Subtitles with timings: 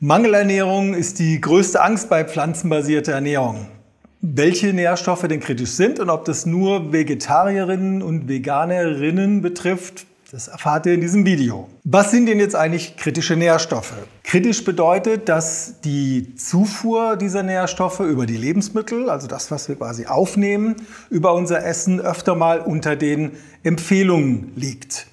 [0.00, 3.66] Mangelernährung ist die größte Angst bei pflanzenbasierter Ernährung.
[4.20, 10.86] Welche Nährstoffe denn kritisch sind und ob das nur Vegetarierinnen und Veganerinnen betrifft, das erfahrt
[10.86, 11.68] ihr in diesem Video.
[11.82, 13.94] Was sind denn jetzt eigentlich kritische Nährstoffe?
[14.22, 20.06] Kritisch bedeutet, dass die Zufuhr dieser Nährstoffe über die Lebensmittel, also das, was wir quasi
[20.06, 20.76] aufnehmen,
[21.10, 23.32] über unser Essen öfter mal unter den
[23.64, 25.08] Empfehlungen liegt.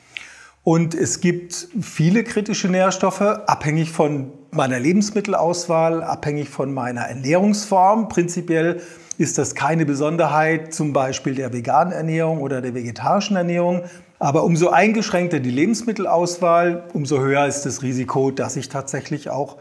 [0.66, 8.10] Und es gibt viele kritische Nährstoffe, abhängig von meiner Lebensmittelauswahl, abhängig von meiner Ernährungsform.
[8.10, 8.82] Prinzipiell
[9.20, 13.84] ist das keine Besonderheit zum Beispiel der veganen Ernährung oder der vegetarischen Ernährung.
[14.18, 19.58] Aber umso eingeschränkter die Lebensmittelauswahl, umso höher ist das Risiko, dass ich tatsächlich auch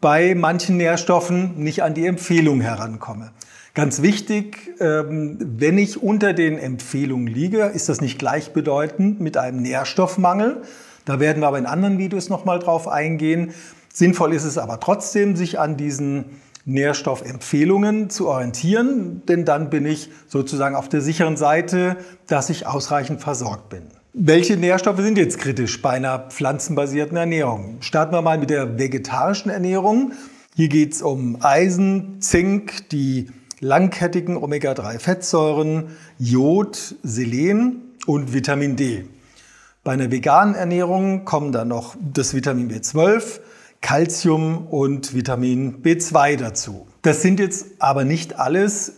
[0.00, 3.30] bei manchen Nährstoffen nicht an die Empfehlung herankomme.
[3.78, 9.62] Ganz wichtig, ähm, wenn ich unter den Empfehlungen liege, ist das nicht gleichbedeutend mit einem
[9.62, 10.62] Nährstoffmangel.
[11.04, 13.52] Da werden wir aber in anderen Videos nochmal drauf eingehen.
[13.94, 16.24] Sinnvoll ist es aber trotzdem, sich an diesen
[16.64, 23.20] Nährstoffempfehlungen zu orientieren, denn dann bin ich sozusagen auf der sicheren Seite, dass ich ausreichend
[23.20, 23.82] versorgt bin.
[24.12, 27.76] Welche Nährstoffe sind jetzt kritisch bei einer pflanzenbasierten Ernährung?
[27.78, 30.14] Starten wir mal mit der vegetarischen Ernährung.
[30.56, 33.28] Hier geht es um Eisen, Zink, die
[33.60, 39.04] langkettigen Omega-3-Fettsäuren, Jod, Selen und Vitamin D.
[39.84, 43.40] Bei einer veganen Ernährung kommen dann noch das Vitamin B12,
[43.80, 46.86] Calcium und Vitamin B2 dazu.
[47.02, 48.94] Das sind jetzt aber nicht alles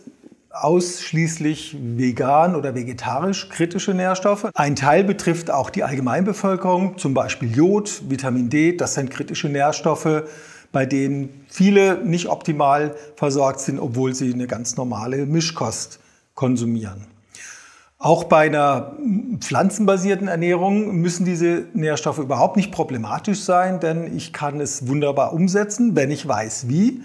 [0.49, 4.49] ausschließlich vegan oder vegetarisch kritische Nährstoffe.
[4.53, 10.23] Ein Teil betrifft auch die Allgemeinbevölkerung, zum Beispiel Jod, Vitamin D, das sind kritische Nährstoffe,
[10.71, 15.99] bei denen viele nicht optimal versorgt sind, obwohl sie eine ganz normale Mischkost
[16.33, 17.07] konsumieren.
[17.97, 18.93] Auch bei einer
[19.39, 25.95] pflanzenbasierten Ernährung müssen diese Nährstoffe überhaupt nicht problematisch sein, denn ich kann es wunderbar umsetzen,
[25.95, 27.03] wenn ich weiß wie,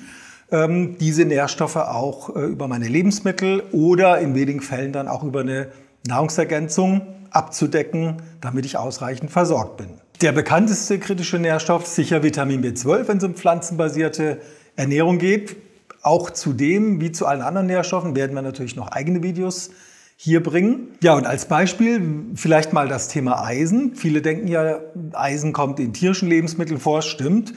[0.50, 5.40] ähm, diese Nährstoffe auch äh, über meine Lebensmittel oder in wenigen Fällen dann auch über
[5.40, 5.68] eine
[6.06, 10.00] Nahrungsergänzung abzudecken, damit ich ausreichend versorgt bin.
[10.22, 14.40] Der bekannteste kritische Nährstoff sicher Vitamin B12, wenn es um pflanzenbasierte
[14.74, 15.56] Ernährung geht.
[16.00, 19.72] Auch zu dem, wie zu allen anderen Nährstoffen, werden wir natürlich noch eigene Videos
[20.16, 20.88] hier bringen.
[21.02, 22.00] Ja, und als Beispiel
[22.34, 23.94] vielleicht mal das Thema Eisen.
[23.94, 24.78] Viele denken ja,
[25.12, 27.52] Eisen kommt in tierischen Lebensmitteln vor, stimmt,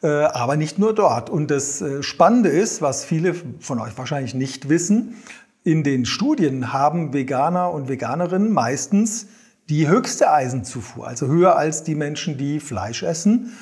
[0.00, 1.30] äh, aber nicht nur dort.
[1.30, 5.16] Und das äh, Spannende ist, was viele von euch wahrscheinlich nicht wissen,
[5.64, 9.26] in den Studien haben Veganer und Veganerinnen meistens
[9.68, 13.52] die höchste Eisenzufuhr, also höher als die Menschen, die Fleisch essen.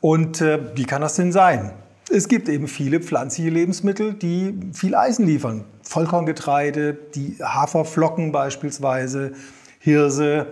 [0.00, 1.72] Und äh, wie kann das denn sein?
[2.10, 5.64] Es gibt eben viele pflanzliche Lebensmittel, die viel Eisen liefern.
[5.82, 9.32] Vollkorngetreide, die Haferflocken beispielsweise,
[9.78, 10.46] Hirse,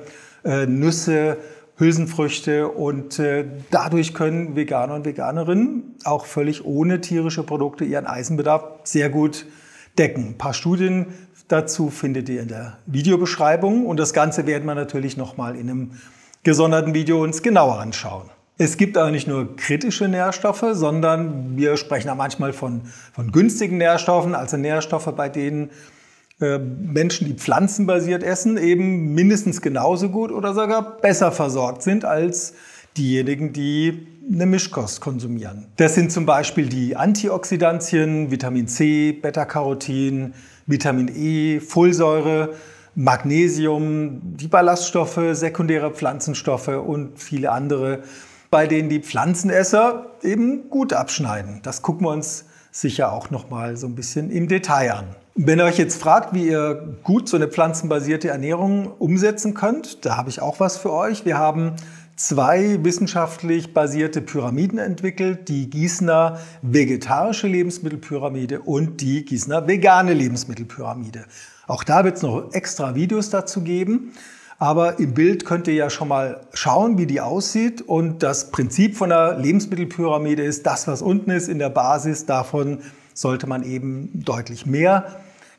[0.44, 1.38] äh, Nüsse,
[1.76, 8.64] Hülsenfrüchte und äh, dadurch können Veganer und Veganerinnen auch völlig ohne tierische Produkte ihren Eisenbedarf
[8.84, 9.46] sehr gut
[9.98, 10.28] decken.
[10.28, 11.06] Ein paar Studien
[11.50, 15.90] dazu findet ihr in der Videobeschreibung und das Ganze werden wir natürlich nochmal in einem
[16.42, 18.30] gesonderten Video uns genauer anschauen.
[18.56, 23.78] Es gibt aber nicht nur kritische Nährstoffe, sondern wir sprechen auch manchmal von, von günstigen
[23.78, 25.70] Nährstoffen, also Nährstoffe, bei denen
[26.40, 32.54] äh, Menschen, die pflanzenbasiert essen, eben mindestens genauso gut oder sogar besser versorgt sind als
[32.96, 35.66] diejenigen, die eine Mischkost konsumieren.
[35.76, 40.34] Das sind zum Beispiel die Antioxidantien, Vitamin C, Beta-Carotin,
[40.66, 42.54] Vitamin E, Folsäure,
[42.94, 48.00] Magnesium, die Ballaststoffe, sekundäre Pflanzenstoffe und viele andere,
[48.50, 51.60] bei denen die Pflanzenesser eben gut abschneiden.
[51.62, 55.04] Das gucken wir uns sicher auch noch mal so ein bisschen im Detail an.
[55.34, 60.16] Wenn ihr euch jetzt fragt, wie ihr gut so eine pflanzenbasierte Ernährung umsetzen könnt, da
[60.16, 61.24] habe ich auch was für euch.
[61.24, 61.76] Wir haben
[62.20, 71.24] zwei wissenschaftlich basierte Pyramiden entwickelt, die Gießener vegetarische Lebensmittelpyramide und die Gießener vegane Lebensmittelpyramide.
[71.66, 74.12] Auch da wird es noch extra Videos dazu geben.
[74.58, 77.80] Aber im Bild könnt ihr ja schon mal schauen, wie die aussieht.
[77.80, 82.80] Und das Prinzip von der Lebensmittelpyramide ist, das, was unten ist in der Basis, davon
[83.14, 85.06] sollte man eben deutlich mehr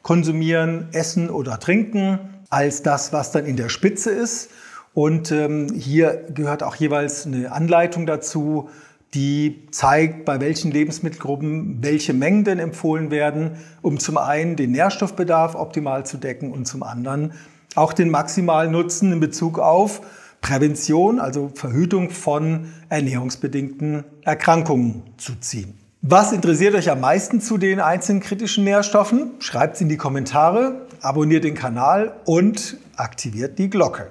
[0.03, 2.19] konsumieren, essen oder trinken,
[2.51, 4.51] als das, was dann in der Spitze ist.
[4.93, 8.69] Und ähm, hier gehört auch jeweils eine Anleitung dazu,
[9.13, 15.55] die zeigt, bei welchen Lebensmittelgruppen welche Mengen denn empfohlen werden, um zum einen den Nährstoffbedarf
[15.55, 17.33] optimal zu decken und zum anderen
[17.75, 20.01] auch den maximalen Nutzen in Bezug auf
[20.41, 25.77] Prävention, also Verhütung von ernährungsbedingten Erkrankungen zu ziehen.
[26.01, 29.33] Was interessiert euch am meisten zu den einzelnen kritischen Nährstoffen?
[29.39, 34.07] Schreibt es in die Kommentare, abonniert den Kanal und aktiviert die Glocke.